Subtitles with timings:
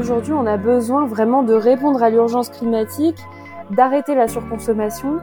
[0.00, 3.18] aujourd'hui, on a besoin vraiment de répondre à l'urgence climatique,
[3.70, 5.18] d'arrêter la surconsommation.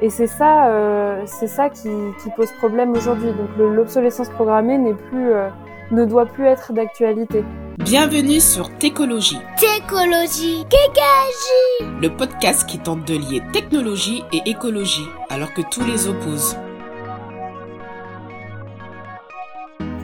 [0.00, 1.88] Et c'est ça, euh, c'est ça qui,
[2.22, 3.28] qui, pose problème aujourd'hui.
[3.28, 5.48] Donc l'obsolescence programmée n'est plus, euh,
[5.92, 7.44] ne doit plus être d'actualité.
[7.78, 9.38] Bienvenue sur Técologie.
[9.58, 12.00] Técologie, Kékagie.
[12.00, 16.56] Le podcast qui tente de lier technologie et écologie, alors que tous les opposent.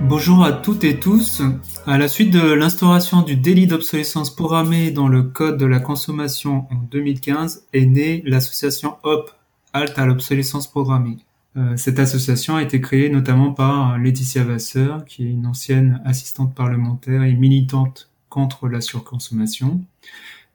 [0.08, 1.42] Bonjour à toutes et tous.
[1.86, 6.66] À la suite de l'instauration du délit d'obsolescence programmée dans le Code de la consommation
[6.70, 9.30] en 2015 est née l'association HOP,
[9.74, 11.18] Halte à l'obsolescence programmée.
[11.58, 16.54] Euh, cette association a été créée notamment par Laetitia Vasseur, qui est une ancienne assistante
[16.54, 19.82] parlementaire et militante contre la surconsommation,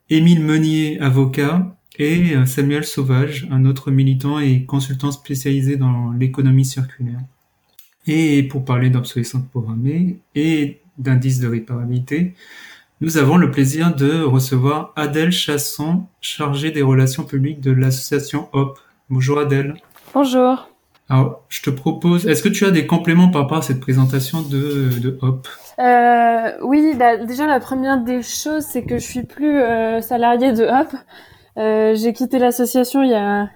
[0.10, 6.66] Émile Meunier, avocat, et euh, Samuel Sauvage, un autre militant et consultant spécialisé dans l'économie
[6.66, 7.20] circulaire.
[8.06, 12.34] Et pour parler d'obsolescence programmée et d'indice de réparabilité,
[13.02, 18.78] nous avons le plaisir de recevoir Adèle Chasson, chargée des relations publiques de l'association HOP.
[19.10, 19.76] Bonjour Adèle.
[20.14, 20.70] Bonjour.
[21.10, 24.42] Alors, je te propose, est-ce que tu as des compléments par rapport à cette présentation
[24.42, 25.48] de, de HOP?
[25.80, 30.54] Euh, Oui, bah, déjà la première des choses, c'est que je suis plus euh, salariée
[30.54, 30.96] de HOP.
[31.58, 33.50] Euh, j'ai quitté l'association il y a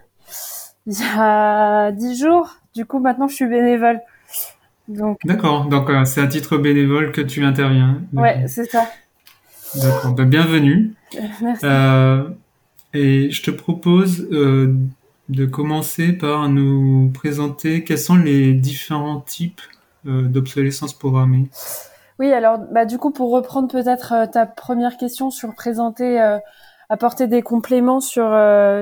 [0.88, 2.57] il y a dix jours.
[2.73, 4.00] Du coup, maintenant, je suis bénévole.
[4.88, 8.02] D'accord, donc euh, c'est à titre bénévole que tu interviens.
[8.13, 8.85] Ouais, c'est ça.
[9.75, 10.94] D'accord, ben, bienvenue.
[11.41, 11.66] Merci.
[11.66, 12.29] Euh,
[12.94, 14.73] et je te propose euh,
[15.27, 19.61] de commencer par nous présenter quels sont les différents types
[20.05, 21.49] d'obsolescence programmée.
[22.17, 26.38] Oui, alors bah, du coup, pour reprendre peut-être ta première question sur présenter,
[26.88, 28.23] apporter des compléments sur,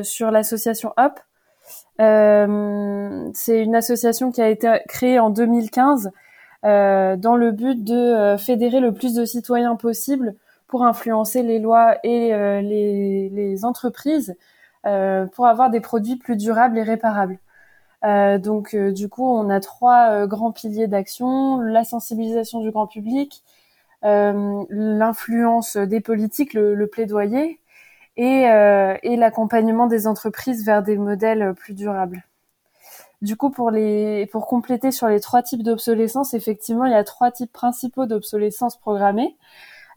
[0.04, 1.20] sur l'association HOP.
[2.02, 6.12] Euh, c'est une association qui a été créée en 2015
[6.66, 10.36] euh, dans le but de euh, fédérer le plus de citoyens possible
[10.68, 14.36] pour influencer les lois et les, les, entreprises
[14.84, 17.40] pour avoir des produits plus durables et réparables.
[18.04, 23.44] donc du coup, on a trois grands piliers d'action la sensibilisation du grand public,
[24.02, 27.60] l'influence des politiques, le plaidoyer,
[28.18, 32.24] et, euh, et l'accompagnement des entreprises vers des modèles plus durables.
[33.22, 37.04] Du coup, pour, les, pour compléter sur les trois types d'obsolescence, effectivement, il y a
[37.04, 39.36] trois types principaux d'obsolescence programmée.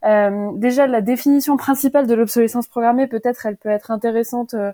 [0.05, 4.71] Euh, déjà, la définition principale de l'obsolescence programmée, peut-être, elle peut être intéressante euh,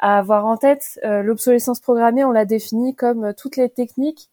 [0.00, 0.98] à avoir en tête.
[1.04, 4.30] Euh, l'obsolescence programmée, on la définit comme toutes les techniques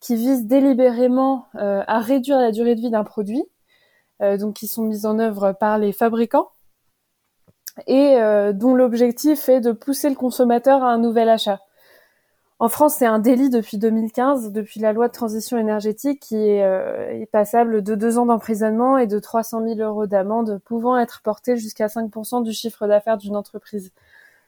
[0.00, 3.44] qui visent délibérément euh, à réduire la durée de vie d'un produit,
[4.20, 6.50] donc qui sont mises en œuvre par les fabricants
[7.86, 11.60] et euh, dont l'objectif est de pousser le consommateur à un nouvel achat.
[12.58, 16.62] En France, c'est un délit depuis 2015, depuis la loi de transition énergétique qui est,
[16.62, 21.56] euh, passable de deux ans d'emprisonnement et de 300 000 euros d'amende, pouvant être porté
[21.56, 23.92] jusqu'à 5% du chiffre d'affaires d'une entreprise.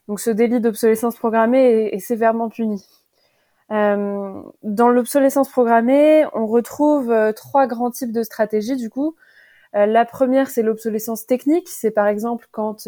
[0.08, 2.84] Donc ce délit d'obsolescence programmée est, sévèrement puni.
[3.70, 9.14] Euh, dans l'obsolescence programmée, on retrouve trois grands types de stratégies du coup.
[9.72, 11.68] La première, c'est l'obsolescence technique.
[11.68, 12.86] C'est par exemple quand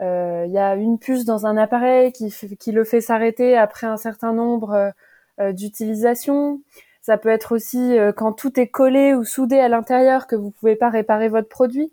[0.00, 3.56] il euh, euh, y a une puce dans un appareil qui, qui le fait s'arrêter
[3.56, 4.92] après un certain nombre
[5.38, 6.62] d'utilisations.
[7.02, 10.76] Ça peut être aussi quand tout est collé ou soudé à l'intérieur que vous pouvez
[10.76, 11.92] pas réparer votre produit.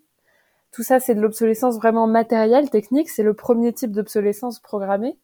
[0.72, 3.09] Tout ça, c'est de l'obsolescence vraiment matérielle, technique.
[3.09, 5.18] C'est le premier type d'obsolescence programmée.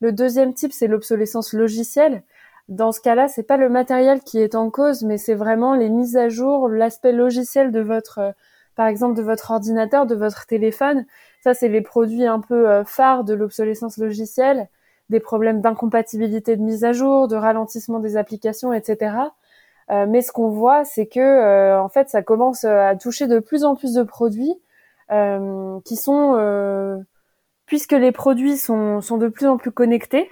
[0.00, 2.22] Le deuxième type, c'est l'obsolescence logicielle.
[2.68, 5.88] Dans ce cas-là, c'est pas le matériel qui est en cause, mais c'est vraiment les
[5.88, 8.32] mises à jour, l'aspect logiciel de votre, euh,
[8.76, 11.06] par exemple, de votre ordinateur, de votre téléphone.
[11.42, 14.68] Ça, c'est les produits un peu euh, phares de l'obsolescence logicielle,
[15.10, 19.16] des problèmes d'incompatibilité de mise à jour, de ralentissement des applications, etc.
[19.90, 23.64] Euh, mais ce qu'on voit, c'est que en fait, ça commence à toucher de plus
[23.64, 24.54] en plus de produits
[25.84, 27.04] qui sont,
[27.66, 30.30] puisque les produits sont, sont de plus en plus connectés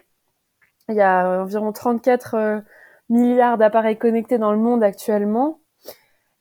[0.90, 2.60] il y a environ 34 euh,
[3.08, 5.60] milliards d'appareils connectés dans le monde actuellement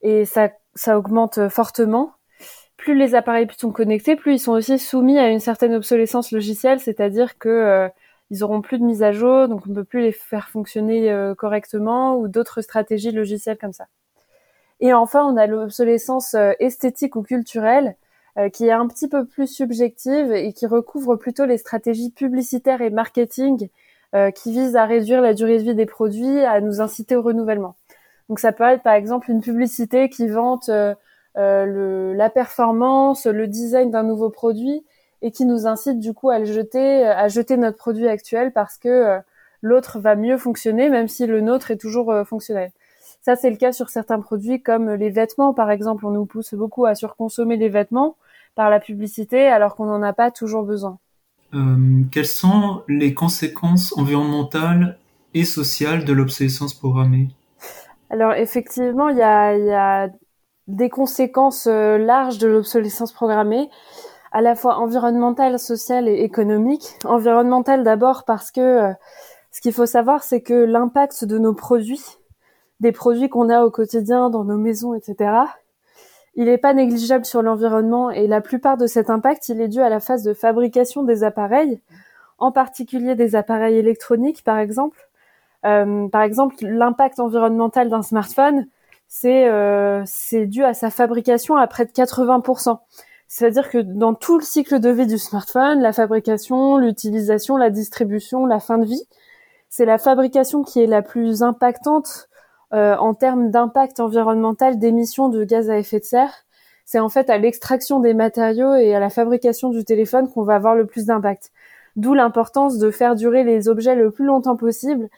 [0.02, 2.12] et ça, ça augmente euh, fortement.
[2.76, 6.80] Plus les appareils sont connectés, plus ils sont aussi soumis à une certaine obsolescence logicielle,
[6.80, 7.88] c'est-à-dire que euh,
[8.42, 12.16] auront plus de mise à jour, donc on ne peut plus les faire fonctionner correctement
[12.16, 13.86] ou d'autres stratégies logicielles comme ça.
[14.78, 17.96] Et enfin, on a l'obsolescence esthétique ou culturelle,
[18.52, 22.90] qui est un petit peu plus subjective et qui recouvre plutôt les stratégies publicitaires et
[22.90, 23.68] marketing
[24.12, 27.22] euh, qui vise à réduire la durée de vie des produits, à nous inciter au
[27.22, 27.76] renouvellement.
[28.30, 30.94] Donc ça peut être par exemple une publicité qui vante euh,
[31.36, 34.82] euh, la performance, le design d'un nouveau produit
[35.20, 38.78] et qui nous incite du coup à le jeter, à jeter notre produit actuel parce
[38.78, 39.18] que
[39.60, 42.70] l'autre va mieux fonctionner même si le nôtre est toujours fonctionnel.
[43.20, 46.06] Ça c'est le cas sur certains produits comme les vêtements par exemple.
[46.06, 48.16] On nous pousse beaucoup à surconsommer les vêtements
[48.54, 50.98] par la publicité alors qu'on n'en a pas toujours besoin.
[51.54, 54.98] Euh, quelles sont les conséquences environnementales
[55.34, 57.28] et sociales de l'obsolescence programmée?
[58.10, 60.10] Alors effectivement, il y a, y a,
[60.66, 63.70] des conséquences euh, larges de l'obsolescence programmée,
[64.32, 66.96] à la fois environnementales, sociales et économiques.
[67.04, 68.92] Environnementale d'abord parce que euh,
[69.50, 72.02] ce qu'il faut savoir, c'est que l'impact de nos produits,
[72.80, 75.32] des produits qu'on a au quotidien dans nos maisons, etc.,
[76.36, 79.80] il n'est pas négligeable sur l'environnement et la plupart de cet impact, il est dû
[79.80, 81.80] à la phase de fabrication des appareils,
[82.38, 85.09] en particulier des appareils électroniques, par exemple.
[85.66, 88.66] Euh, par exemple, l'impact environnemental d'un smartphone,
[89.08, 92.78] c'est euh, c'est dû à sa fabrication à près de 80%.
[93.28, 98.46] C'est-à-dire que dans tout le cycle de vie du smartphone, la fabrication, l'utilisation, la distribution,
[98.46, 99.04] la fin de vie,
[99.68, 102.28] c'est la fabrication qui est la plus impactante
[102.72, 106.44] euh, en termes d'impact environnemental d'émissions de gaz à effet de serre.
[106.84, 110.56] C'est en fait à l'extraction des matériaux et à la fabrication du téléphone qu'on va
[110.56, 111.52] avoir le plus d'impact.
[111.96, 115.08] D'où l'importance de faire durer les objets le plus longtemps possible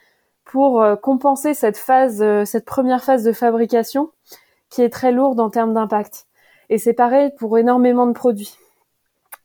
[0.53, 4.11] pour euh, compenser cette phase, euh, cette première phase de fabrication
[4.69, 6.27] qui est très lourde en termes d'impact.
[6.69, 8.59] Et c'est pareil pour énormément de produits.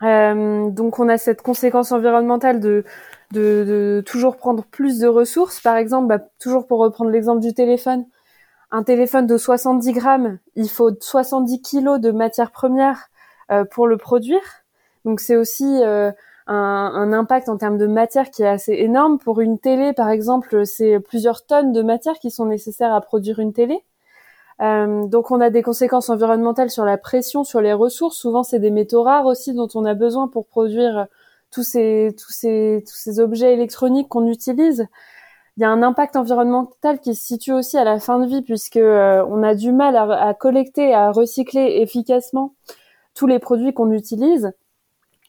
[0.04, 2.84] Euh, donc on a cette conséquence environnementale de
[3.32, 5.62] de, toujours prendre plus de ressources.
[5.62, 8.06] Par exemple, bah, toujours pour reprendre l'exemple du téléphone,
[8.72, 13.08] un téléphone de 70 grammes, il faut 70 kilos de matières premières
[13.50, 14.66] euh, pour le produire.
[15.06, 15.82] Donc c'est aussi
[16.48, 19.20] un, un, impact en termes de matière qui est assez énorme.
[19.20, 23.40] Pour une télé, par exemple, c'est plusieurs tonnes de matière qui sont nécessaires à produire
[23.40, 23.84] une télé.
[24.62, 28.18] Euh, donc on a des conséquences environnementales sur la pression, sur les ressources.
[28.18, 31.08] Souvent c'est des métaux rares aussi dont on a besoin pour produire
[31.52, 34.88] tous ces tous ces tous ces objets électroniques qu'on utilise,
[35.58, 38.42] il y a un impact environnemental qui se situe aussi à la fin de vie
[38.42, 42.54] puisque euh, on a du mal à, à, collecter, à recycler efficacement
[43.16, 44.54] tous les produits qu'on utilise.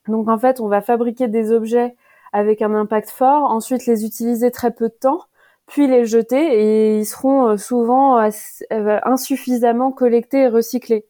[0.08, 1.96] Donc en fait, on va fabriquer des objets
[2.32, 5.22] avec un impact fort, ensuite les utiliser très peu de temps,
[5.66, 11.06] puis les jeter et ils seront euh, souvent euh, insuffisamment collectés et recyclés.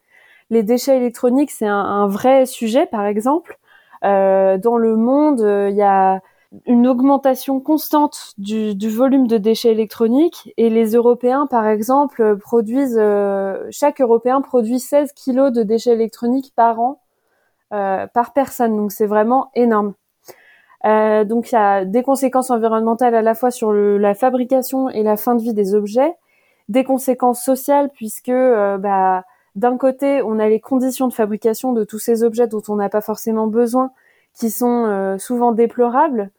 [0.50, 3.58] Les déchets électroniques, c'est un, vrai sujet, par exemple.
[4.04, 6.20] Euh, dans le monde, euh, il y a
[6.66, 12.98] une augmentation constante du, volume de déchets électroniques et les Européens, par exemple, produisent
[13.70, 17.02] chaque Européen produit 16 kilos de déchets électroniques par an
[17.70, 18.76] par personne.
[18.76, 19.94] Donc c'est vraiment énorme.
[20.84, 25.02] Euh, donc il y a des conséquences environnementales à la fois sur la fabrication et
[25.02, 26.14] la fin de vie des objets,
[26.68, 29.24] des conséquences sociales puisque bah,
[29.58, 32.88] d'un côté, on a les conditions de fabrication de tous ces objets dont on n'a
[32.88, 33.90] pas forcément besoin,
[34.32, 36.30] qui sont euh, souvent déplorables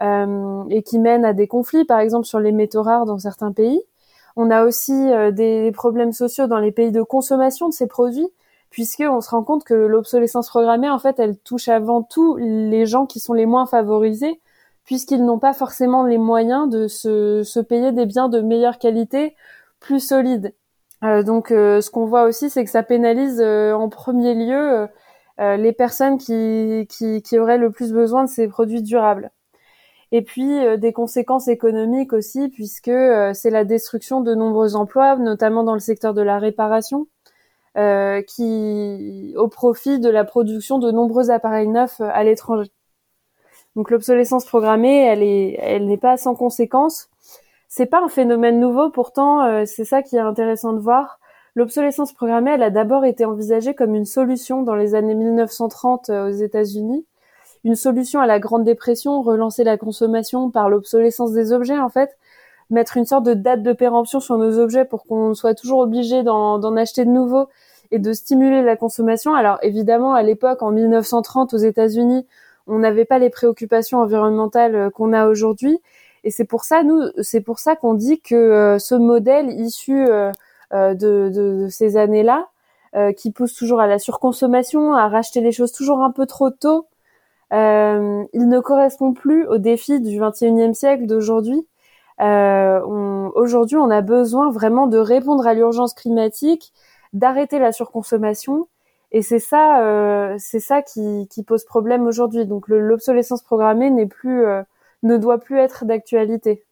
[0.00, 3.50] euh, et qui mènent à des conflits, par exemple sur les métaux rares dans certains
[3.50, 3.82] pays.
[4.36, 8.28] On a aussi euh, des problèmes sociaux dans les pays de consommation de ces produits,
[8.70, 12.86] puisque on se rend compte que l'obsolescence programmée, en fait, elle touche avant tout les
[12.86, 14.40] gens qui sont les moins favorisés,
[14.84, 19.34] puisqu'ils n'ont pas forcément les moyens de se, payer des biens de meilleure qualité,
[19.80, 20.54] plus solides.
[21.04, 24.88] Euh, donc, euh, ce qu'on voit aussi, c'est que ça pénalise euh, en premier lieu
[25.40, 29.30] les personnes qui, auraient le plus besoin de ces produits durables.
[30.10, 32.90] Et puis des conséquences économiques aussi, puisque
[33.34, 37.06] c'est la destruction de nombreux emplois, notamment dans le secteur de la réparation,
[38.26, 42.70] qui au profit de la production de nombreux appareils neufs à l'étranger.
[43.76, 47.08] Donc l'obsolescence programmée, elle est, elle n'est pas sans conséquences
[47.68, 51.20] c'est pas un phénomène nouveau, pourtant euh, c'est ça qui est intéressant de voir.
[51.54, 56.28] L'obsolescence programmée, elle a d'abord été envisagée comme une solution dans les années 1930 euh,
[56.28, 57.04] aux États-Unis,
[57.64, 62.16] une solution à la Grande Dépression, relancer la consommation par l'obsolescence des objets en fait,
[62.70, 66.22] mettre une sorte de date de péremption sur nos objets pour qu'on soit toujours obligé
[66.22, 67.48] d'en acheter de nouveaux
[67.90, 69.34] et de stimuler la consommation.
[69.34, 72.26] Alors évidemment, à l'époque, en 1930 aux États-Unis,
[72.66, 75.80] on n'avait pas les préoccupations environnementales euh, qu'on a aujourd'hui
[76.24, 80.06] et c'est pour ça, nous, c'est pour ça qu'on dit que euh, ce modèle issu
[80.08, 80.32] euh,
[80.72, 82.48] de, ces années-là,
[83.16, 86.86] qui pousse toujours à la surconsommation, à racheter les choses toujours un peu trop tôt,
[87.52, 87.56] il
[88.34, 91.66] ne correspond plus aux défis du 21e siècle d'aujourd'hui.
[92.18, 96.72] Aujourd'hui, on a besoin vraiment de répondre à l'urgence climatique,
[97.12, 98.68] d'arrêter la surconsommation,
[99.12, 102.44] et c'est ça, euh, c'est ça qui, qui, pose problème aujourd'hui.
[102.46, 104.44] Donc l'obsolescence programmée n'est plus
[105.02, 106.64] ne doit plus être d'actualité.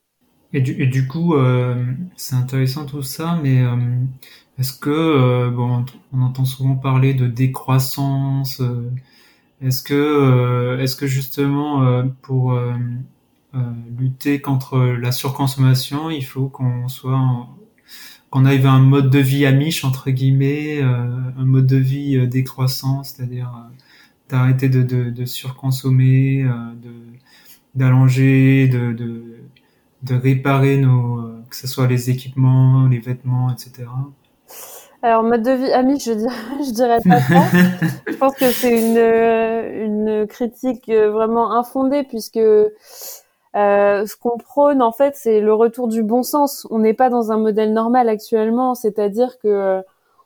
[0.53, 1.85] Et du, et du coup, euh,
[2.17, 3.77] c'est intéressant tout ça, mais euh,
[4.59, 8.91] est-ce que, euh, bon, on entend souvent parler de décroissance, euh,
[9.61, 12.59] est-ce que, euh, est-ce que justement, pour
[13.99, 17.49] lutter contre la surconsommation, il faut qu'on soit,
[18.31, 23.53] qu'on aille un mode de vie amiche, entre guillemets, un mode de vie décroissant, c'est-à-dire
[24.29, 26.91] d'arrêter de, de, de, surconsommer, de
[27.75, 29.23] d'allonger, de, de,
[30.03, 33.89] de réparer nos, que ce soit les équipements, les vêtements, etc.
[35.03, 36.35] Alors mode de vie ami, je dirais,
[36.67, 37.43] je dirais pas ça.
[38.09, 39.47] je pense que c'est une
[39.85, 42.41] une critique vraiment infondée puisque
[43.57, 46.67] euh, ce qu'on prône en fait, c'est le retour du bon sens.
[46.71, 49.83] On n'est pas dans un modèle normal actuellement, c'est-à-dire que euh,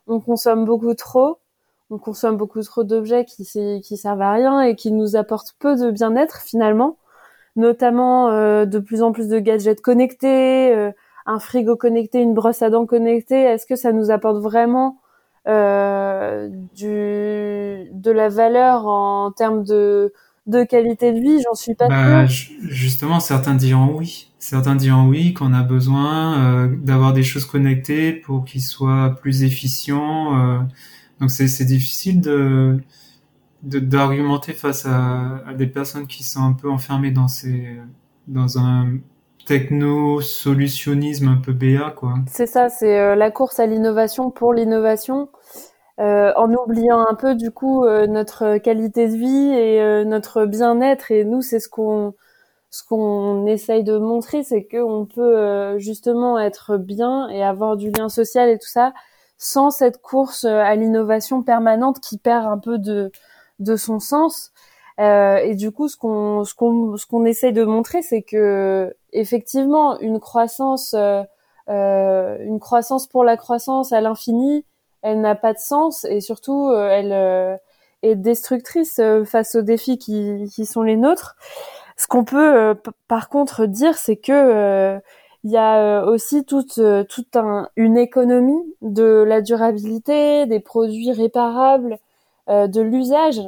[0.09, 1.39] on consomme beaucoup trop,
[1.91, 3.45] on consomme beaucoup trop d'objets qui
[3.83, 6.97] qui servent à rien et qui nous apportent peu de bien-être finalement,
[7.57, 10.75] notamment euh, de plus en plus de gadgets connectés.
[10.75, 10.93] Euh,
[11.27, 14.99] un frigo connecté, une brosse à dents connectée, est-ce que ça nous apporte vraiment
[15.49, 20.13] euh, du, de la valeur en termes de,
[20.51, 24.31] de qualité de vie J'en suis pas bah, Justement, certains diront oui.
[24.39, 29.43] Certains diront oui, qu'on a besoin euh, d'avoir des choses connectées pour qu'ils soient plus
[29.43, 30.39] efficients.
[30.39, 30.59] Euh.
[31.21, 32.81] donc c'est difficile de
[33.63, 37.77] d'argumenter face à, à, des personnes qui sont un peu enfermées dans ces
[38.27, 38.95] dans un
[39.51, 42.15] techno-solutionnisme un peu BA, quoi.
[42.29, 45.29] C'est ça, c'est euh, la course à l'innovation pour l'innovation,
[46.01, 51.11] euh, en oubliant un peu du coup euh, notre qualité de vie et notre bien-être.
[51.11, 52.15] Et nous, c'est ce qu'on
[52.71, 58.09] ce qu'on essaye de montrer, c'est qu'on peut justement être bien et avoir du lien
[58.09, 58.93] social et tout ça
[59.39, 63.11] sans cette course à l'innovation permanente qui perd un peu de
[63.61, 64.53] de son sens.
[65.01, 68.95] Euh, et du coup, ce qu'on ce qu'on ce qu'on essaye de montrer, c'est que
[69.13, 71.23] effectivement, une croissance euh,
[71.69, 74.65] euh, une croissance pour la croissance à l'infini,
[75.03, 77.61] elle n'a pas de sens et surtout, elle
[78.03, 81.37] est destructrice face aux défis qui qui sont les nôtres.
[81.97, 82.75] Ce qu'on peut
[83.09, 84.99] par contre dire, c'est que
[85.45, 91.99] il y a aussi toute toute un, une économie de la durabilité, des produits réparables,
[92.49, 93.41] de l'usage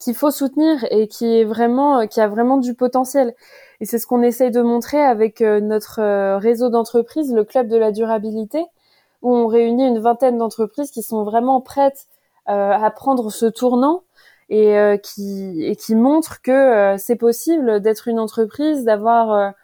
[0.00, 3.34] qu'il faut soutenir et qui est vraiment, euh, qui a vraiment du potentiel.
[3.80, 7.68] Et c'est ce qu'on essaye de montrer avec euh, notre euh, réseau d'entreprises, le club
[7.68, 8.64] de la durabilité,
[9.22, 12.06] où on réunit une vingtaine d'entreprises qui sont vraiment prêtes
[12.46, 14.02] à prendre ce tournant
[14.48, 14.74] et
[15.04, 19.54] qui et qui montrent que c'est possible d'être une entreprise, d'avoir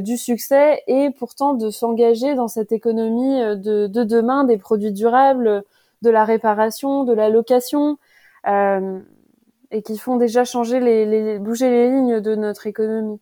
[0.00, 5.62] du succès et pourtant de s'engager dans cette économie de, de, demain des produits durables,
[6.02, 7.98] de la réparation, de la location.
[8.46, 9.00] Euh,
[9.70, 13.18] et qui font déjà changer les, bouger les lignes de notre économie.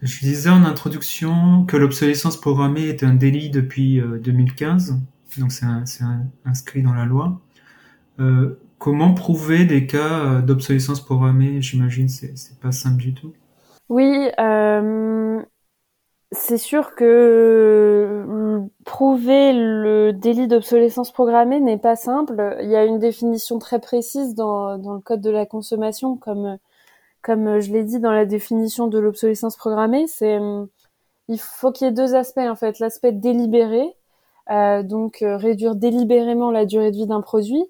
[0.00, 4.94] Je disais en introduction que l'obsolescence programmée est un délit depuis 2015, euh,
[5.38, 5.66] donc c'est
[6.44, 7.40] inscrit dans la loi.
[8.20, 13.32] Euh, comment prouver des cas euh, d'obsolescence programmée J'imagine c'est c'est pas simple du tout.
[13.88, 15.42] Oui, euh,
[16.30, 22.56] c'est sûr que prouver le délit d'obsolescence programmée n'est pas simple.
[22.62, 26.58] Il y a une définition très précise dans, le code de la consommation, comme
[27.24, 30.06] je l'ai dit dans la définition de l'obsolescence programmée.
[31.28, 33.94] Il faut qu'il y ait deux aspects en fait, l'aspect délibéré,
[34.48, 37.64] donc euh, réduire délibérément la durée de vie d'un produit,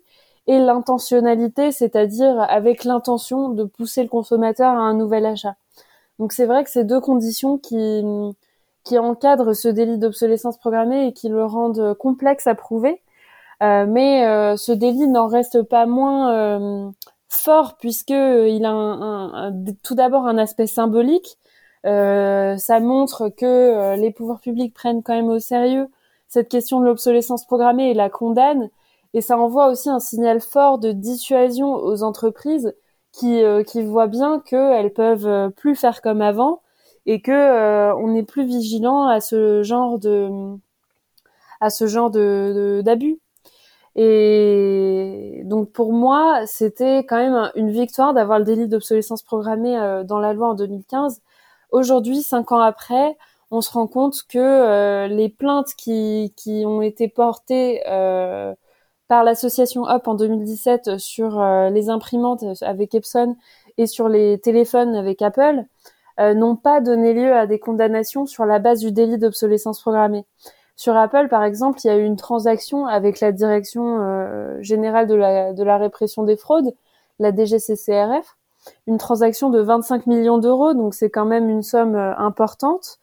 [0.47, 5.57] et l'intentionnalité, c'est-à-dire avec l'intention de pousser le consommateur à un nouvel achat.
[6.19, 8.05] Donc c'est vrai que ces deux conditions qui
[8.85, 13.01] qui encadrent ce délit d'obsolescence programmée et qui le rendent complexe à prouver.
[13.63, 16.91] Euh, mais euh, ce délit n'en reste pas moins euh,
[17.29, 19.53] fort puisque il a un,
[19.83, 21.39] tout d'abord un aspect symbolique.
[21.85, 25.89] ça montre que les pouvoirs publics prennent quand même au sérieux
[26.33, 28.71] cette question de l'obsolescence programmée et la condamnent.
[29.15, 32.75] Et ça envoie aussi un signal fort de dissuasion aux entreprises
[33.13, 36.63] qui, qui voient bien qu'elles peuvent plus faire comme avant
[37.07, 40.31] et que euh, on est plus vigilant à ce genre de
[41.61, 43.21] à ce genre de d'abus.
[43.95, 50.05] Et donc pour moi, c'était quand même une victoire d'avoir le délit d'obsolescence programmée euh,
[50.05, 51.21] dans la loi en 2015.
[51.71, 53.17] Aujourd'hui, cinq ans après,
[53.53, 56.33] on se rend compte que euh, les plaintes qui,
[56.67, 58.55] ont été portées euh,
[59.09, 61.41] par l'association Hop en 2017 sur
[61.71, 63.37] les imprimantes avec Epson
[63.79, 65.65] et sur les téléphones avec Apple
[66.21, 70.27] euh, n'ont pas donné lieu à des condamnations sur la base du délit d'obsolescence programmée.
[70.77, 75.07] Sur Apple, par exemple, il y a eu une transaction avec la Direction euh, générale
[75.07, 76.75] de la, de la répression des fraudes,
[77.19, 78.37] la DGCCRF,
[78.87, 82.99] une transaction de 25 millions d'euros, donc c'est quand même une somme euh, importante,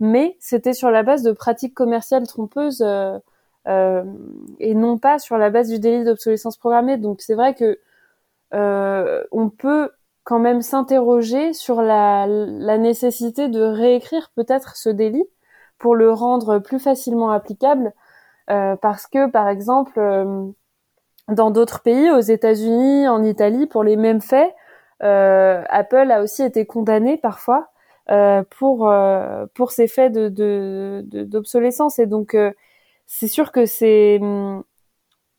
[0.00, 4.04] mais c'était sur la base de pratiques commerciales trompeuses euh,
[4.60, 6.96] et non pas sur la base du délit d'obsolescence programmée.
[6.96, 7.78] Donc c'est vrai que
[8.52, 9.90] on peut
[10.24, 15.24] quand même s'interroger sur la, la, nécessité de réécrire peut-être ce délit
[15.78, 17.92] pour le rendre plus facilement applicable,
[18.50, 20.44] euh, parce que par exemple, euh,
[21.28, 24.52] dans d'autres pays, aux États-Unis, en Italie, pour les mêmes faits,
[25.00, 27.68] Apple a aussi été condamné parfois
[28.50, 28.92] pour
[29.54, 31.98] pour ces faits de d'obsolescence.
[31.98, 32.36] Et donc
[33.06, 34.64] c'est sûr que c'est hum,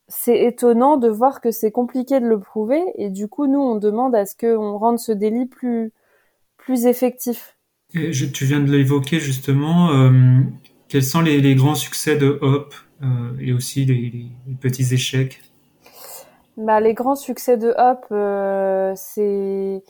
[0.08, 3.76] c'est étonnant de voir que c'est compliqué de le prouver et du coup nous on
[3.76, 5.92] demande à ce qu'on rende ce délit plus
[6.56, 7.56] plus effectif.
[7.94, 9.90] Et tu viens de l'évoquer justement.
[9.92, 10.42] Euh,
[10.88, 13.06] quels sont les, les, grands succès de Hop euh,
[13.40, 15.40] et aussi les, les, petits échecs?
[16.56, 19.82] Bah, les grands succès de Hop, euh, c'est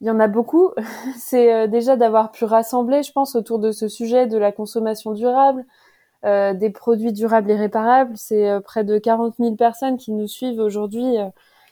[0.00, 0.70] il y en a beaucoup.
[1.18, 5.12] c'est euh, déjà d'avoir pu rassembler, je pense, autour de ce sujet de la consommation
[5.12, 5.64] durable,
[6.24, 8.16] euh, des produits durables et réparables.
[8.16, 11.16] C'est euh, près de 40 000 personnes qui nous suivent aujourd'hui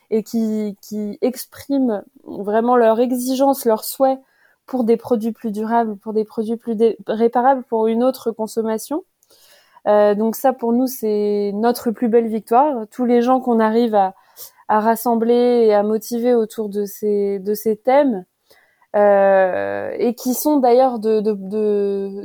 [0.09, 4.17] et qui, qui expriment vraiment leur exigence, leur souhait
[4.65, 6.75] pour des produits plus durables, pour des produits plus
[7.07, 9.03] réparables, pour une autre consommation.
[9.85, 12.85] Donc ça, pour nous, c'est notre plus belle victoire.
[12.91, 14.15] Tous les gens qu'on arrive à,
[14.67, 18.25] à, rassembler et à motiver autour de ces, de ces thèmes,
[18.95, 21.21] euh, et qui sont d'ailleurs de,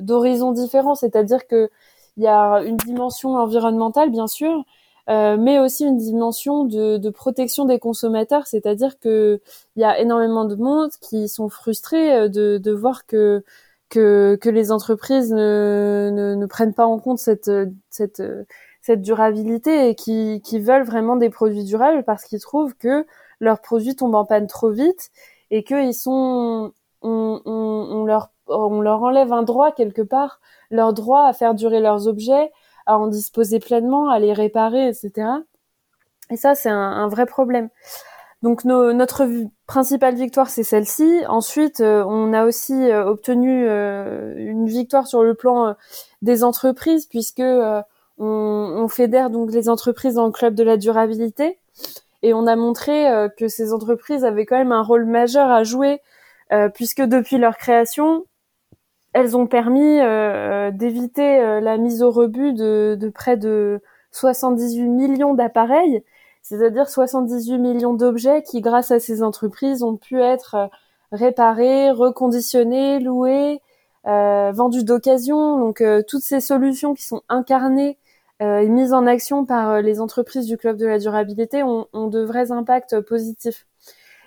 [0.01, 1.71] d'horizons de, différents, c'est-à-dire que
[2.17, 4.65] il y a une dimension environnementale, bien sûr,
[5.11, 9.41] euh, mais aussi une dimension de, de protection des consommateurs, c'est-à-dire que
[9.77, 13.45] il y a énormément de monde qui sont frustrés euh, de, de voir que,
[13.89, 17.51] que que les entreprises ne, ne, ne prennent pas en compte cette
[17.91, 18.23] cette
[18.83, 23.07] cette durabilité et qui, qui veulent vraiment des produits durables parce qu'ils trouvent que
[23.41, 25.11] leurs produits tombent en panne trop vite
[25.51, 30.41] et qu'ils sont on, on, on, leur on leur enlève un droit quelque part
[30.73, 32.51] leur droit à faire durer leurs objets,
[32.87, 35.29] à en disposer pleinement, à les réparer, etc.
[36.31, 37.69] Et ça, c'est un, vrai problème.
[38.43, 39.29] Donc notre
[39.69, 41.23] principale victoire, c'est celle-ci.
[41.29, 45.77] Ensuite, euh, on a aussi euh, obtenu euh, une victoire sur le plan
[46.23, 47.43] des entreprises, puisque
[48.23, 51.59] on, fédère donc les entreprises dans le club de la durabilité,
[52.23, 56.01] et on a montré que ces entreprises avaient quand même un rôle majeur à jouer,
[56.75, 58.25] puisque depuis leur création,
[59.13, 63.81] elles ont permis euh, d'éviter euh, la mise au rebut de, de près de
[64.13, 66.03] 78 millions d'appareils,
[66.43, 70.67] c'est-à-dire 78 millions d'objets qui, grâce à ces entreprises, ont pu être euh,
[71.13, 73.61] réparés, reconditionnés, loués,
[74.07, 75.59] euh, vendus d'occasion.
[75.59, 77.99] Donc toutes ces solutions qui sont incarnées
[78.43, 82.51] et mises en action par les entreprises du club de la durabilité ont, de vrais
[82.51, 83.67] impacts positifs.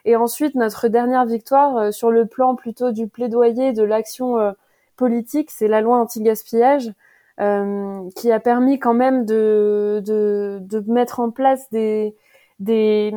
[0.05, 4.55] Et ensuite, notre dernière victoire sur le plan plutôt du plaidoyer de l'action
[4.95, 6.93] politique, c'est la loi anti-gaspillage,
[7.41, 12.15] euh, qui a permis quand même de, de, mettre en place des,
[12.59, 13.11] des,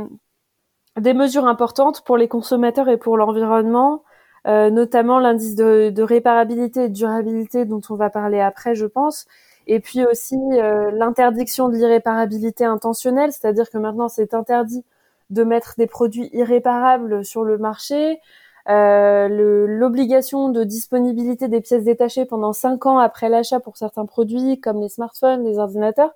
[0.96, 4.02] mesures importantes pour les consommateurs et pour l'environnement,
[4.48, 8.86] euh, notamment l'indice de, de, réparabilité et de durabilité dont on va parler après, je
[8.86, 9.26] pense,
[9.68, 14.84] et puis aussi euh, l'interdiction de l'irréparabilité intentionnelle, c'est-à-dire que maintenant c'est interdit
[15.30, 18.20] de mettre des produits irréparables sur le marché,
[18.68, 24.60] euh, l'obligation de disponibilité des pièces détachées pendant cinq ans après l'achat pour certains produits
[24.60, 26.14] comme les smartphones, les ordinateurs.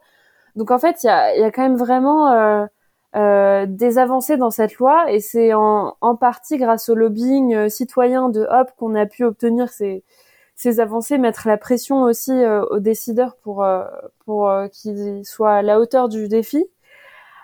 [0.57, 2.67] Donc en fait, il y a, y a, quand même vraiment euh,
[3.17, 7.69] euh, des avancées dans cette loi et c'est en, en, partie grâce au lobbying euh,
[7.69, 10.03] citoyen de Hop qu'on a pu obtenir ces,
[10.63, 13.85] ces avancées, mettre la pression aussi euh, aux décideurs pour, euh,
[14.25, 16.65] pour qu'ils soient à la hauteur du défi.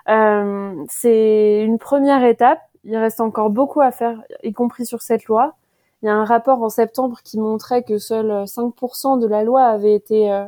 [0.07, 5.55] c'est une première étape il reste encore beaucoup à faire, y compris sur cette loi.
[6.01, 9.63] Il y a un rapport en septembre qui montrait que seuls 5% de la loi
[9.63, 10.45] avait été euh,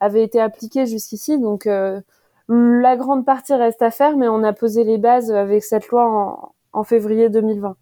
[0.00, 1.38] avait été appliquée jusqu'ici.
[1.38, 2.00] Donc euh,
[2.48, 6.08] la grande partie reste à faire, mais on a posé les bases avec cette loi
[6.08, 7.76] en, en février 2020.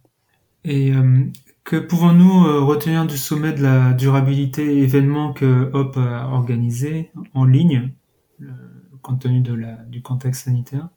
[0.65, 1.25] Et euh,
[1.65, 7.93] que pouvons-nous retenir du sommet de la durabilité événement que Hop a organisé en ligne,
[9.03, 10.89] compte tenu de la, du contexte sanitaire?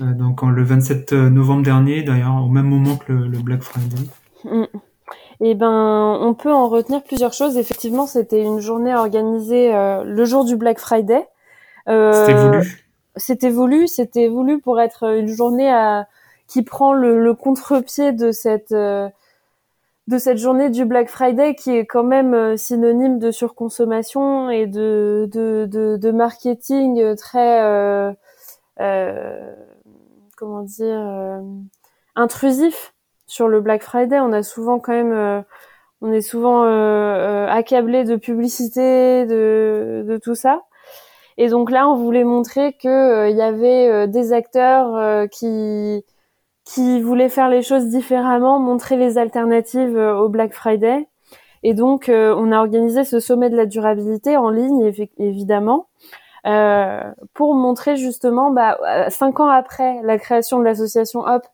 [0.00, 4.04] Euh, donc le 27 novembre dernier, d'ailleurs au même moment que le, Black Friday.
[4.44, 4.64] Mm.
[5.40, 7.56] Eh ben, on peut en retenir plusieurs choses.
[7.56, 11.26] Effectivement, c'était une journée organisée euh, le jour du Black Friday.
[11.88, 12.84] Euh, c'était voulu.
[13.16, 16.06] C'était voulu, c'était voulu pour être une journée à,
[16.46, 18.74] qui prend le, le contre-pied de cette
[20.08, 25.28] de cette journée du Black Friday qui est quand même synonyme de surconsommation et de
[25.32, 27.60] de, de, de marketing très
[28.80, 29.54] euh,
[30.36, 31.40] comment dire euh,
[32.14, 32.94] intrusif
[33.26, 34.20] sur le Black Friday.
[34.20, 35.42] On a souvent quand même euh,
[36.00, 40.62] on est souvent euh, accablé de publicité, de, de tout ça.
[41.38, 46.04] Et donc là, on voulait montrer que il y avait des acteurs qui
[46.68, 51.08] qui voulaient faire les choses différemment, montrer les alternatives au Black Friday.
[51.62, 55.86] Et donc, on a organisé ce sommet de la durabilité en ligne, évidemment,
[57.32, 58.76] pour montrer justement, bah,
[59.08, 61.46] cinq ans après la création de l'association Hop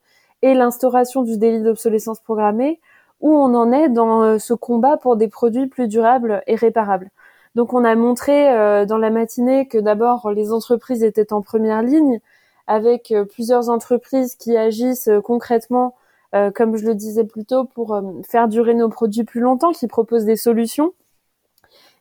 [0.43, 2.81] et l'instauration du délit d'obsolescence programmée,
[3.21, 7.11] où on en est dans ce combat pour des produits plus durables et réparables.
[7.55, 12.19] Donc on a montré dans la matinée que d'abord les entreprises étaient en première ligne,
[12.67, 15.95] avec plusieurs entreprises qui agissent concrètement
[16.35, 19.73] euh, comme je le disais plus tôt, pour euh, faire durer nos produits plus longtemps,
[19.73, 20.93] qui proposent des solutions.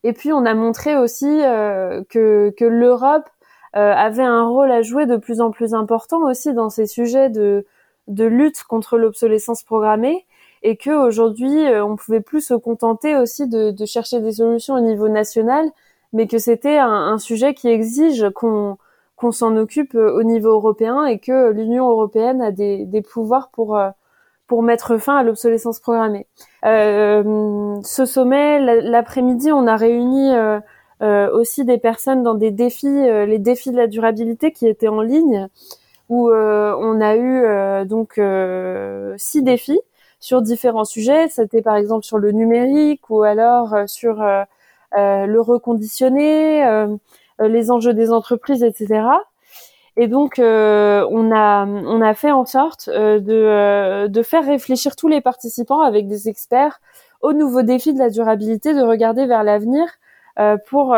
[0.03, 3.29] Et puis on a montré aussi euh, que, que l'Europe
[3.75, 7.65] avait un rôle à jouer de plus en plus important aussi dans ces sujets de,
[8.07, 10.27] de lutte contre l'obsolescence programmée
[10.61, 14.79] et que aujourd'hui on pouvait plus se contenter aussi de, de, chercher des solutions au
[14.79, 15.71] niveau national,
[16.11, 18.77] mais que c'était un, un, sujet qui exige qu'on
[19.23, 23.79] qu'on s'en occupe au niveau européen et que l'Union européenne a des, pouvoirs pour
[24.47, 26.27] pour mettre fin à l'obsolescence programmée.
[26.65, 30.59] Euh, ce sommet, l'après-midi, on a réuni euh,
[31.01, 35.01] euh, aussi des personnes dans des défis, les défis de la durabilité qui étaient en
[35.01, 35.47] ligne,
[36.09, 38.21] où on a eu donc
[39.17, 39.79] six défis
[40.19, 41.29] sur différents sujets.
[41.29, 44.21] C'était par exemple sur le numérique ou alors sur
[44.95, 46.63] le reconditionné,
[47.39, 49.03] les enjeux des entreprises, etc.
[49.95, 54.45] Et donc, euh, on a on a fait en sorte euh, de euh, de faire
[54.45, 56.81] réfléchir tous les participants avec des experts
[57.21, 59.85] aux nouveaux défis de la durabilité, de regarder vers l'avenir
[60.65, 60.95] pour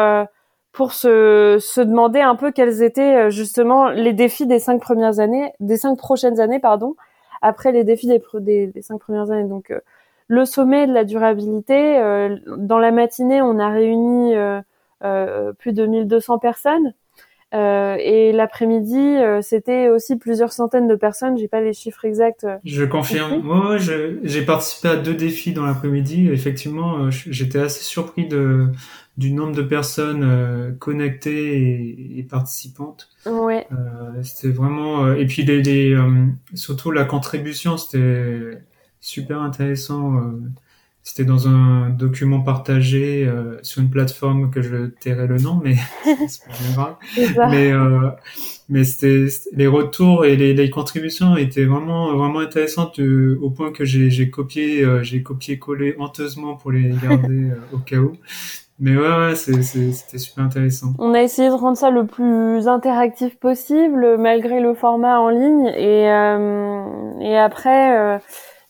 [0.72, 5.54] pour se se demander un peu quels étaient justement les défis des cinq premières années,
[5.60, 6.96] des cinq prochaines années, pardon,
[7.42, 9.48] après les défis des, des cinq premières années.
[9.48, 9.72] Donc
[10.28, 12.00] le sommet de la durabilité.
[12.58, 14.34] dans la matinée, on a réuni
[15.02, 16.94] plus de 1200 personnes
[17.56, 21.38] euh, et l'après-midi, euh, c'était aussi plusieurs centaines de personnes.
[21.38, 22.44] J'ai pas les chiffres exacts.
[22.44, 23.42] Euh, je confirme.
[23.42, 26.28] Moi, j'ai participé à deux défis dans l'après-midi.
[26.30, 28.68] Effectivement, j'étais assez surpris de
[29.18, 33.08] du nombre de personnes connectées et, et, participantes.
[33.26, 33.66] Ouais.
[34.24, 35.14] c'était vraiment.
[35.14, 35.98] et puis les, les
[36.54, 38.60] surtout la contribution, c'était
[39.00, 40.22] super intéressant.
[41.08, 45.76] C'était dans un document partagé euh, sur une plateforme que je tairai le nom, mais
[46.28, 46.96] c'est pas grave.
[47.52, 48.10] Mais euh,
[48.70, 53.72] mais c'était les retours et les, les, contributions étaient vraiment vraiment intéressantes euh, au point
[53.72, 58.14] que j'ai j'ai copié euh, j'ai copié collé honteusement pour les garder au cas où.
[58.80, 60.94] Mais ouais, ouais c'était super intéressant.
[60.98, 65.68] On a essayé de rendre ça le plus interactif possible malgré le format en ligne
[65.68, 66.06] et
[67.22, 68.20] et après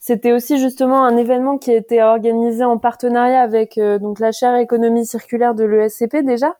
[0.06, 4.54] c'était aussi justement un événement qui a été organisé en partenariat avec euh, la chaire
[4.54, 6.54] économie circulaire de l'ESCP déjà,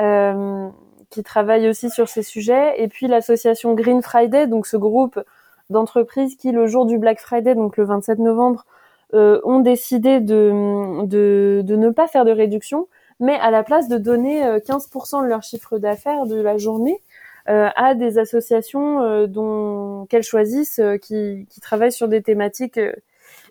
[0.00, 0.68] euh,
[1.08, 5.20] qui travaille aussi sur ces sujets, et puis l'association Green Friday, donc ce groupe
[5.70, 8.66] d'entreprises qui le jour du Black Friday, donc le 27 novembre,
[9.14, 10.50] euh, ont décidé de,
[11.04, 12.88] ne pas faire de réduction,
[13.20, 17.00] mais à la place de donner 15% de leur chiffre d'affaires de la journée
[17.46, 22.80] à des associations euh, dont qu'elles choisissent euh, qui, qui, travaillent sur des thématiques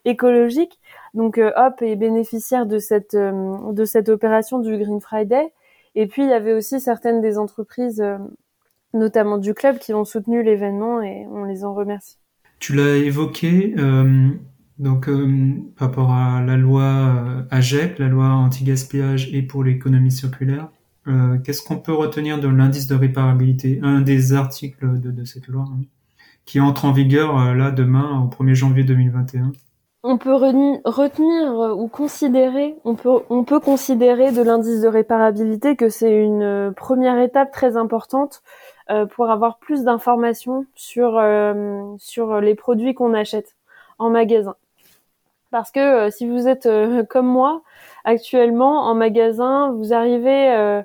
[0.06, 0.79] écologiques.
[1.13, 5.53] Donc Hop est bénéficiaire de cette de cette opération du Green Friday.
[5.95, 8.03] Et puis il y avait aussi certaines des entreprises,
[8.93, 12.17] notamment du club, qui ont soutenu l'événement et on les en remercie.
[12.60, 13.75] Tu l'as évoqué.
[14.79, 15.08] Donc,
[15.77, 20.69] par rapport à la loi AGEC, la loi anti-gaspillage et pour l'économie circulaire,
[21.08, 25.48] euh, qu'est-ce qu'on peut retenir de l'indice de réparabilité, un des articles de, de cette
[25.48, 25.82] loi, hein,
[26.46, 29.52] qui entre en vigueur euh, là demain au 1er janvier 2021
[30.06, 35.78] on peut retenir euh, ou considérer, on peut, on peut considérer de l'indice de réparabilité
[35.78, 38.44] que c'est une première étape très importante
[39.16, 41.24] pour avoir plus d'informations sur,
[42.00, 43.56] sur les produits qu'on achète
[43.98, 44.56] en magasin.
[45.52, 46.68] Parce que si vous êtes
[47.10, 47.62] comme moi,
[48.04, 50.84] actuellement en magasin, vous arrivez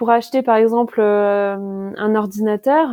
[0.00, 2.88] pour acheter par exemple euh, un ordinateur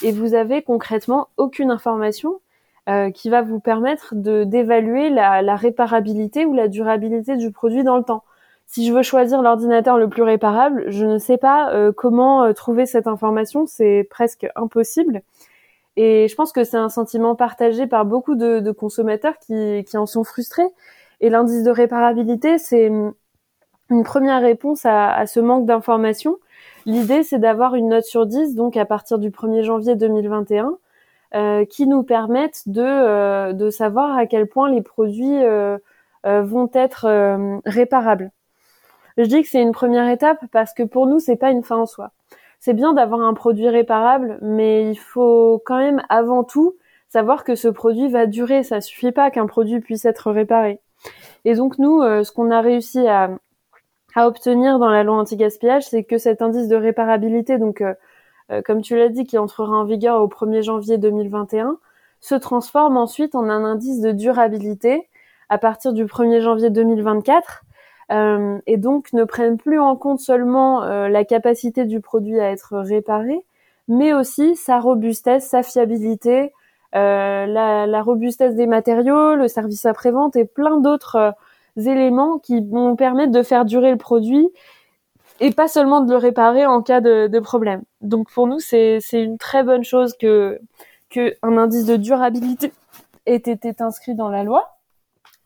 [0.00, 2.40] et vous avez concrètement aucune information
[2.88, 7.96] euh, qui va vous permettre de d'évaluer la, réparabilité ou la durabilité du produit dans
[7.96, 8.22] le temps.
[8.68, 12.86] Si je veux choisir l'ordinateur le plus réparable, je ne sais pas euh, comment trouver
[12.86, 15.22] cette information, c'est presque impossible.
[15.96, 20.22] Et je pense que c'est un sentiment partagé par beaucoup de, consommateurs qui, en sont
[20.22, 20.70] frustrés.
[21.20, 26.38] Et l'indice de réparabilité, c'est une première réponse à, à ce manque d'information
[26.84, 30.76] L'idée, c'est d'avoir une note sur 10, donc à partir du 1er janvier 2021,
[31.34, 35.78] euh, qui nous permettent de, euh, de savoir à quel point les produits euh,
[36.24, 37.06] vont être
[37.64, 38.30] réparables.
[39.16, 41.76] Je dis que c'est une première étape parce que pour nous, c'est pas une fin
[41.76, 42.10] en soi.
[42.60, 46.76] C'est bien d'avoir un produit réparable, mais il faut quand même avant tout
[47.08, 48.62] savoir que ce produit va durer.
[48.62, 50.80] Ça suffit pas qu'un produit puisse être réparé.
[51.44, 53.30] Et donc nous, ce qu'on a réussi à,
[54.14, 57.82] à obtenir dans la loi anti-gaspillage, c'est que cet indice de réparabilité, donc
[58.64, 61.78] comme tu l'as dit, qui entrera en vigueur au 1er janvier 2021,
[62.20, 65.08] se transforme ensuite en un indice de durabilité
[65.48, 67.62] à partir du 1er janvier 2024
[68.10, 72.50] euh, et donc ne prennent plus en compte seulement euh, la capacité du produit à
[72.50, 73.44] être réparé,
[73.88, 76.52] mais aussi sa robustesse, sa fiabilité,
[76.94, 81.30] euh, la, la, robustesse des matériaux, le service après-vente et plein d'autres euh,
[81.76, 84.48] éléments qui vont permettre de faire durer le produit
[85.40, 87.82] et pas seulement de le réparer en cas de, problème.
[88.00, 90.60] Donc pour nous, c'est une très bonne chose que
[91.08, 92.72] qu'un indice de durabilité
[93.26, 94.78] ait été inscrit dans la loi.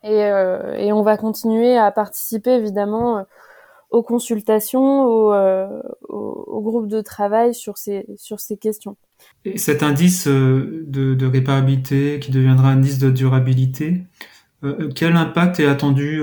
[0.03, 3.23] Et, euh, et on va continuer à participer évidemment euh,
[3.89, 5.67] aux consultations, euh,
[6.07, 8.95] au, au, groupe de travail sur ces, sur ces questions.
[9.43, 14.03] Et cet indice de, de réparabilité qui deviendra indice de durabilité,
[14.95, 16.21] quel impact est attendu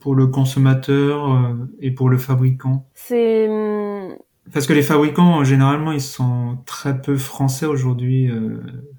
[0.00, 2.86] pour le consommateur et pour le fabricant?
[2.94, 4.16] C'est hum,
[4.52, 8.30] parce que les fabricants généralement ils sont très peu français aujourd'hui.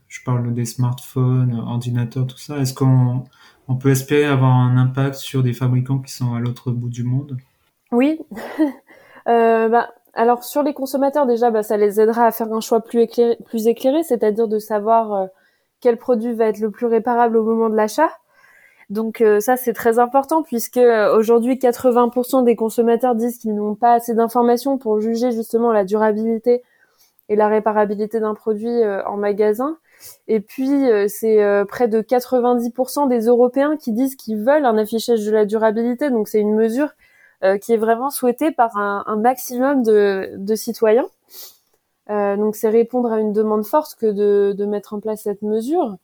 [0.07, 2.57] je parle des smartphones, ordinateurs, tout ça.
[2.59, 3.23] Est-ce qu'on
[3.67, 7.03] on peut espérer avoir un impact sur des fabricants qui sont à l'autre bout du
[7.03, 7.37] monde?
[7.91, 8.19] Oui.
[9.27, 12.81] euh, bah, alors sur les consommateurs déjà, bah, ça les aidera à faire un choix
[12.81, 15.27] plus éclairé, plus éclairé c'est-à-dire de savoir euh,
[15.81, 18.09] quel produit va être le plus réparable au moment de l'achat.
[18.89, 23.75] Donc euh, ça c'est très important puisque euh, aujourd'hui 80% des consommateurs disent qu'ils n'ont
[23.75, 26.63] pas assez d'informations pour juger justement la durabilité
[27.29, 29.77] et la réparabilité d'un produit en magasin.
[30.27, 34.77] Et puis, euh, c'est euh, près de 90% des Européens qui disent qu'ils veulent un
[34.77, 36.09] affichage de la durabilité.
[36.09, 36.89] Donc, c'est une mesure
[37.43, 41.07] euh, qui est vraiment souhaitée par un, maximum de, citoyens.
[42.09, 44.07] donc, c'est répondre à une demande forte que
[44.53, 45.97] de, mettre en place cette mesure.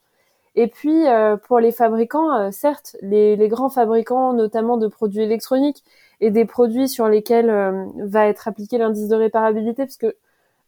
[0.55, 1.05] Et puis,
[1.47, 5.83] pour les fabricants, certes, les, les, grands fabricants, notamment de produits électroniques
[6.21, 7.51] et des produits sur lesquels
[7.97, 10.15] va être appliqué l'indice de réparabilité, parce que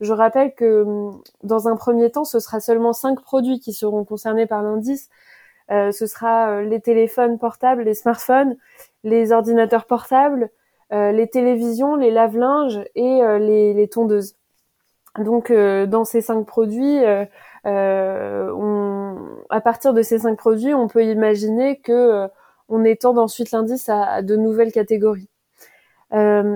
[0.02, 4.04] je rappelle que hum, dans un premier temps, ce sera seulement cinq produits qui seront
[4.06, 5.10] concernés par l'indice.
[5.72, 8.58] Euh, ce sera euh, les téléphones portables, les smartphones,
[9.04, 10.50] les ordinateurs portables,
[10.94, 14.36] euh, les télévisions, les lave-linges et les, les, tondeuses.
[15.18, 17.00] Donc, dans ces cinq produits,
[17.66, 19.18] on,
[19.50, 22.28] à partir de ces cinq produits, on peut imaginer que
[22.70, 25.30] on étende ensuite l'indice à, de nouvelles catégories.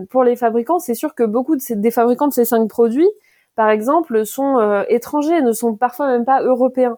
[0.09, 3.09] pour les fabricants, c'est sûr que beaucoup de ces, des fabricants de ces cinq produits
[3.59, 6.97] par exemple, sont euh, étrangers, ne sont parfois même pas européens.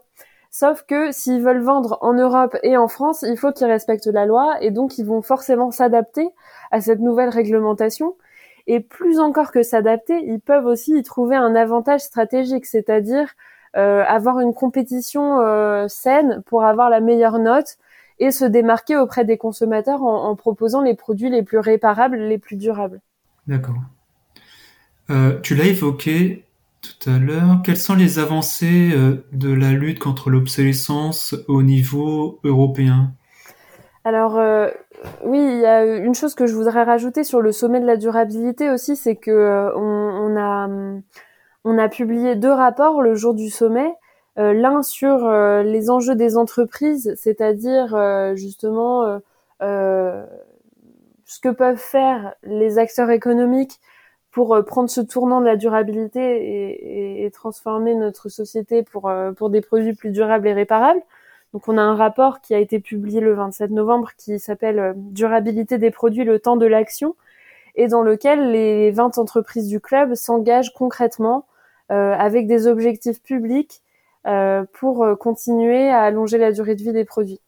[0.52, 4.28] Sauf que s'ils veulent vendre en Europe et en France, il faut qu'ils respectent la
[4.28, 6.30] loi et donc ils vont forcément s'adapter
[6.70, 8.16] à cette nouvelle réglementation.
[8.68, 13.51] Et plus encore que s'adapter, ils peuvent aussi y trouver un avantage stratégique, c'est-à-dire euh,
[13.74, 17.78] avoir une compétition euh, saine pour avoir la meilleure note
[18.20, 22.38] et se démarquer auprès des consommateurs en, en proposant les produits les plus réparables, les
[22.38, 23.02] plus durables.
[23.48, 23.82] D'accord.
[25.10, 26.46] Euh, tu l'as évoqué,
[26.82, 27.62] tout à l'heure.
[27.64, 33.14] Quelles sont les avancées euh, de la lutte contre l'obsolescence au niveau européen?
[34.04, 34.70] Alors euh,
[35.24, 37.98] oui, il y a une chose que je voudrais rajouter sur le sommet de la
[37.98, 40.68] durabilité aussi, c'est que euh, on, a
[41.64, 43.94] on a publié deux rapports le jour du sommet.
[44.38, 49.20] L'un sur les enjeux des entreprises, c'est-à-dire justement
[51.32, 53.80] ce que peuvent faire les acteurs économiques
[54.32, 59.32] pour euh, prendre ce tournant de la durabilité et, et, transformer notre société pour, euh,
[59.50, 61.02] des produits plus durables et réparables.
[61.54, 64.94] Donc on a un rapport qui a été publié le 27 novembre qui s'appelle euh,
[64.96, 67.16] Durabilité des produits, le temps de l'action,
[67.76, 71.51] et dans lequel les 20 entreprises du club s'engagent concrètement euh,
[71.92, 73.82] avec des objectifs publics
[74.28, 77.42] euh, pour continuer à allonger la durée de vie des produits.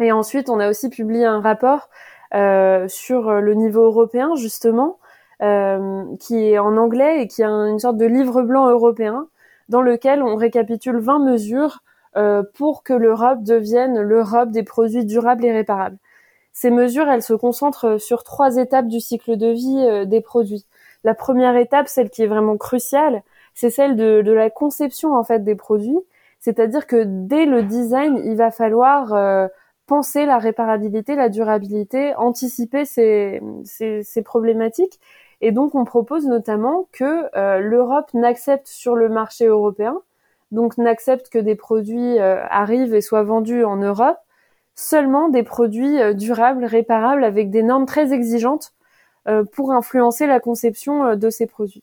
[0.00, 1.88] Et ensuite, on a aussi publié un rapport
[2.34, 4.98] euh, sur le niveau européen, justement,
[5.42, 9.28] euh, qui est en anglais et qui a une sorte de livre blanc européen
[9.68, 11.82] dans lequel on récapitule 20 mesures
[12.16, 15.98] euh, pour que l'Europe devienne l'Europe des produits durables et réparables.
[16.54, 20.64] Ces mesures, elles se concentrent sur trois étapes du cycle de vie euh, des produits.
[21.04, 23.22] La première étape, celle qui est vraiment cruciale,
[23.56, 25.98] c'est celle de, la conception en fait des produits.
[26.38, 29.48] C'est-à-dire que dès le design, il va falloir euh,
[29.86, 33.40] penser la réparabilité, la durabilité, anticiper ces,
[34.24, 35.00] problématiques
[35.42, 40.00] et donc, on propose notamment que euh, l'Europe n'accepte sur le marché européen,
[40.50, 44.16] donc n'accepte que des produits euh, arrivent et soient vendus en Europe,
[44.74, 48.72] seulement des produits durables, réparables, avec des normes très exigeantes
[49.52, 51.82] pour influencer la conception de ces produits.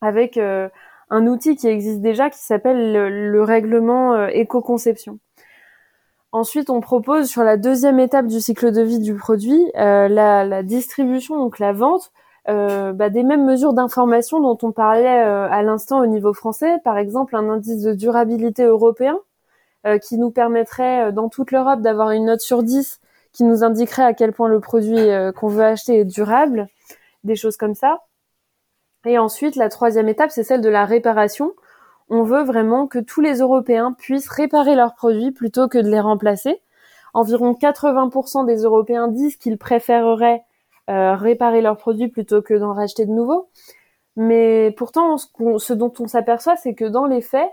[0.00, 5.18] Avec un outil qui existe déjà qui s'appelle le, le, règlement éco-conception.
[6.32, 10.62] Ensuite, on propose sur la deuxième étape du cycle de vie du produit euh, la,
[10.62, 12.12] distribution, donc la vente,
[12.48, 16.78] euh, bah, des mêmes mesures d'information dont on parlait euh, à l'instant au niveau français,
[16.84, 19.18] par exemple un indice de durabilité européen
[19.86, 23.00] euh, qui nous permettrait euh, dans toute l'Europe d'avoir une note sur 10
[23.32, 26.66] qui nous indiquerait à quel point le produit qu'on veut acheter est durable,
[27.22, 28.00] des choses comme ça.
[29.06, 31.54] Et ensuite, la troisième étape, c'est celle de la réparation
[32.10, 36.00] on veut vraiment que tous les Européens puissent réparer leurs produits plutôt que de les
[36.00, 36.60] remplacer.
[37.14, 40.42] Environ 80% des Européens disent qu'ils préféreraient
[40.90, 43.48] euh, réparer leurs produits plutôt que d'en racheter de nouveaux.
[44.16, 47.48] Mais pourtant, ce, dont on s'aperçoit, c'est que dans les faits,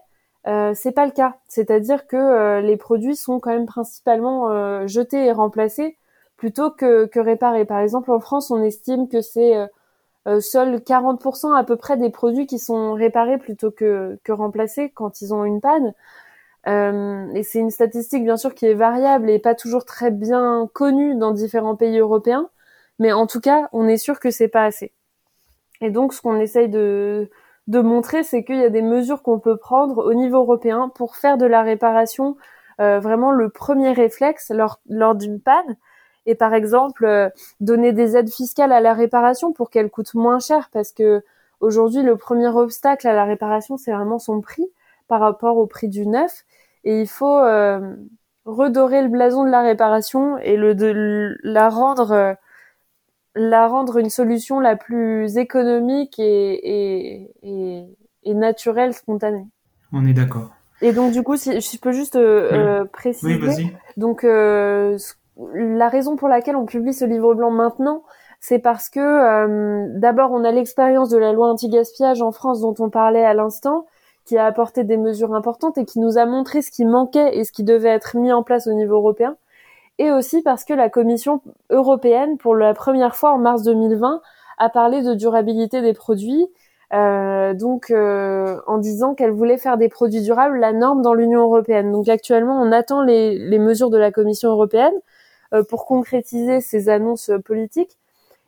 [0.48, 1.38] euh, c'est pas le cas.
[1.48, 5.98] C'est-à-dire que euh, les produits sont quand même principalement euh, jetés et remplacés
[6.36, 7.66] plutôt que, que réparés.
[7.66, 9.56] Par exemple, en France, on estime que c'est
[10.42, 15.34] seuls 40% à peu près des produits qui sont réparés plutôt que, remplacés quand ils
[15.34, 15.94] ont une panne.
[16.68, 20.70] Euh, et c'est une statistique bien sûr qui est variable et pas toujours très bien
[20.74, 22.50] connue dans différents pays européens,
[23.00, 24.92] mais en tout cas, on est sûr que c'est pas assez.
[25.82, 27.30] Et donc, ce qu'on essaye de,
[27.68, 31.38] montrer, c'est qu'il y a des mesures qu'on peut prendre au niveau européen pour faire
[31.38, 32.38] de la réparation
[32.82, 34.52] euh, vraiment le premier réflexe
[34.90, 35.78] lors d'une panne
[36.28, 40.40] et par exemple euh, donner des aides fiscales à la réparation pour qu'elle coûte moins
[40.40, 41.24] cher parce que
[41.62, 44.68] aujourd'hui le premier obstacle à la réparation c'est vraiment son prix
[45.08, 46.44] par rapport au prix du neuf
[46.84, 47.96] et il faut euh,
[48.46, 52.34] redorer le blason de la réparation et le de la rendre euh,
[53.34, 57.86] la rendre une solution la plus économique et, et, et,
[58.24, 59.46] et naturelle, spontanée.
[59.94, 60.50] On est d'accord.
[60.82, 64.98] Et donc du coup, si je peux juste euh, préciser, oui, donc euh,
[65.54, 68.04] la raison pour laquelle on publie ce livre blanc maintenant,
[68.40, 72.76] c'est parce que euh, d'abord on a l'expérience de la loi anti-gaspillage en France dont
[72.80, 73.86] on parlait à l'instant,
[74.26, 77.44] qui a apporté des mesures importantes et qui nous a montré ce qui manquait et
[77.44, 79.38] ce qui devait être mis en place au niveau européen,
[80.00, 84.22] et aussi parce que la Commission européenne, pour la première fois en mars 2020,
[84.60, 86.48] a parlé de durabilité des produits,
[86.94, 91.42] euh, donc euh, en disant qu'elle voulait faire des produits durables la norme dans l'Union
[91.42, 91.92] européenne.
[91.92, 94.94] Donc actuellement, on attend les, les mesures de la Commission européenne.
[95.54, 97.98] Euh, pour concrétiser ces annonces politiques.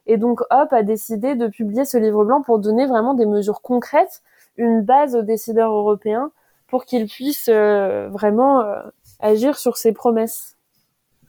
[0.06, 3.62] Et donc Hop a décidé de publier ce livre blanc pour donner vraiment des mesures
[3.62, 4.22] concrètes,
[4.58, 6.32] une base aux décideurs européens
[6.68, 8.82] pour qu'ils puissent euh, vraiment euh,
[9.20, 10.58] agir sur ces promesses.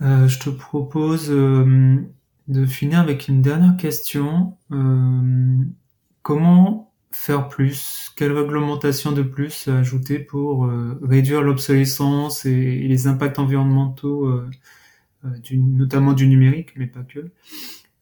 [0.02, 1.96] Euh, je te propose euh,
[2.48, 4.56] de finir avec une dernière question.
[4.72, 5.62] Euh,
[6.22, 8.10] comment faire plus?
[8.16, 10.68] Quelle réglementation de plus ajouter pour
[11.02, 14.48] réduire l'obsolescence et, les impacts environnementaux euh,
[15.42, 17.30] du, notamment du numérique, mais pas que.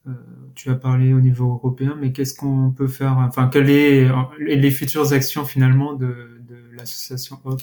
[0.07, 0.13] Euh,
[0.55, 4.71] tu as parlé au niveau européen, mais qu'est-ce qu'on peut faire Enfin, quelles sont les
[4.71, 6.41] futures actions finalement de,
[6.77, 7.61] l'association HOP?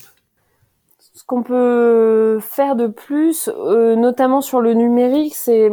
[1.16, 5.70] Ce qu'on peut faire de plus, euh, notamment sur le numérique, c'est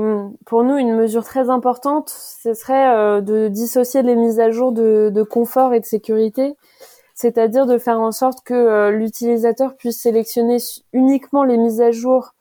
[0.46, 2.10] pour nous une mesure très importante.
[2.10, 6.54] Ce serait euh, de dissocier les mises à jour de, confort et de sécurité,
[7.16, 10.58] c'est-à-dire de faire en sorte que euh, l'utilisateur puisse sélectionner
[10.92, 12.34] uniquement les mises à jour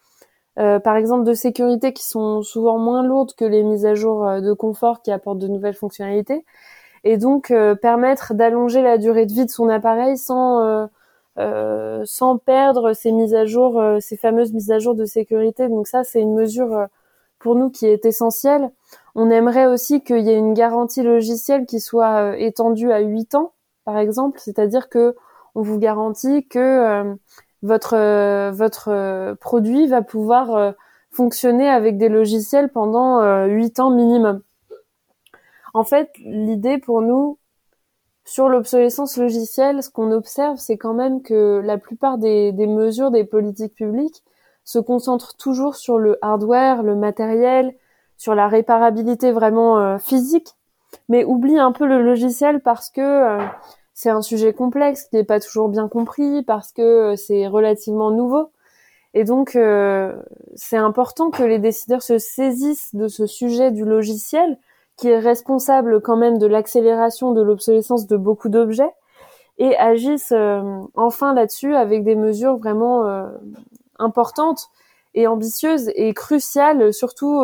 [0.59, 4.27] euh, par exemple de sécurité qui sont souvent moins lourdes que les mises à jour
[4.27, 6.43] euh, de confort qui apportent de nouvelles fonctionnalités
[7.05, 10.87] et donc euh, permettre d'allonger la durée de vie de son appareil sans
[11.37, 15.69] euh, sans perdre ces mises à jour, ces fameuses mises à jour de sécurité.
[15.69, 16.87] Donc ça, c'est une mesure
[17.39, 18.69] pour nous qui est essentielle.
[19.15, 23.53] On aimerait aussi qu'il y ait une garantie logicielle qui soit étendue à 8 ans,
[23.85, 25.15] par exemple, c'est-à-dire que
[25.55, 27.15] on vous garantit que
[27.61, 30.71] votre euh, votre euh, produit va pouvoir euh,
[31.11, 34.41] fonctionner avec des logiciels pendant 8 ans minimum.
[35.73, 37.37] En fait, l'idée pour nous
[38.23, 43.11] sur l'obsolescence logicielle, ce qu'on observe, c'est quand même que la plupart des, des, mesures
[43.11, 44.23] des politiques publiques
[44.63, 47.75] se concentrent toujours sur le hardware, le matériel,
[48.15, 50.55] sur la réparabilité vraiment physique,
[51.09, 53.37] mais oublient un peu le logiciel parce que
[53.93, 58.11] c'est un sujet complexe qui n'est pas toujours bien compris parce que euh, c'est relativement
[58.11, 58.51] nouveau.
[59.13, 60.15] Et donc, euh,
[60.55, 64.57] c'est important que les décideurs se saisissent de ce sujet du logiciel
[64.95, 68.93] qui est responsable quand même de l'accélération de l'obsolescence de beaucoup d'objets
[69.57, 70.61] et agissent euh,
[70.95, 73.03] enfin là-dessus avec des mesures vraiment
[73.99, 74.69] importantes
[75.13, 77.41] et ambitieuses et cruciales, surtout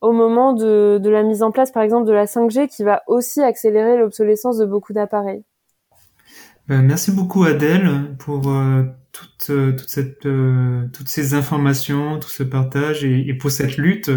[0.00, 3.02] au moment de, de la mise en place, par exemple, de la 5G qui va
[3.06, 5.44] aussi accélérer l'obsolescence de beaucoup d'appareils.
[6.70, 10.26] Euh, merci beaucoup Adèle pour euh, toute, euh, toute cette,
[10.92, 14.10] toutes ces informations, tout ce partage et, et pour cette lutte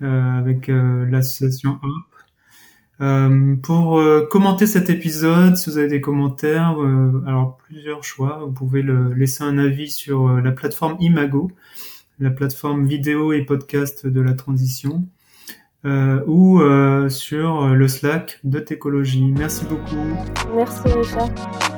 [0.00, 3.62] avec l'association Hop.
[3.62, 6.76] pour commenter cet épisode, si vous avez des commentaires,
[7.26, 11.50] alors plusieurs choix, vous pouvez le, laisser un avis sur la plateforme Imago.
[12.18, 15.06] la plateforme vidéo et podcast de la transition,
[15.86, 19.32] euh, ou euh, sur le Slack de Técologie.
[19.36, 19.96] Merci beaucoup.
[20.54, 21.75] Merci Richard.